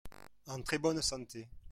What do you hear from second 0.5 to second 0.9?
très